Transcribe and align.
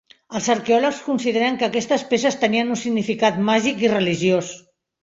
Els 0.37 0.45
arqueòlegs 0.53 1.01
consideren 1.09 1.59
que 1.61 1.67
aquestes 1.69 2.07
peces 2.15 2.41
tenien 2.47 2.73
un 2.77 2.81
significat 2.87 3.43
màgic 3.53 3.87
i 3.89 3.95
religiós. 3.97 4.53